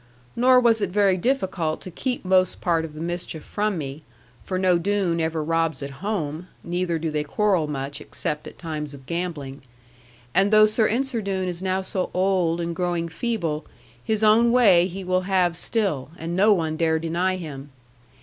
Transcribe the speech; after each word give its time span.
Nor 0.35 0.59
was 0.59 0.81
it 0.81 0.89
very 0.89 1.15
difficult 1.15 1.79
to 1.81 1.91
keep 1.91 2.25
most 2.25 2.59
part 2.59 2.85
of 2.85 2.95
the 2.95 2.99
mischief 3.01 3.43
from 3.43 3.77
me, 3.77 4.01
for 4.43 4.57
no 4.57 4.79
Doone 4.79 5.19
ever 5.19 5.43
robs 5.43 5.83
at 5.83 6.01
home, 6.03 6.47
neither 6.63 6.97
do 6.97 7.11
they 7.11 7.23
quarrel 7.23 7.67
much, 7.67 8.01
except 8.01 8.47
at 8.47 8.57
times 8.57 8.95
of 8.95 9.05
gambling. 9.05 9.61
And 10.33 10.49
though 10.49 10.65
Sir 10.65 10.87
Ensor 10.87 11.21
Doone 11.21 11.47
is 11.47 11.61
now 11.61 11.83
so 11.83 12.09
old 12.15 12.59
and 12.59 12.75
growing 12.75 13.09
feeble, 13.09 13.67
his 14.03 14.23
own 14.23 14.51
way 14.51 14.87
he 14.87 15.03
will 15.03 15.21
have 15.29 15.55
still, 15.55 16.09
and 16.17 16.35
no 16.35 16.51
one 16.51 16.77
dare 16.77 16.97
deny 16.97 17.35
him. 17.35 17.69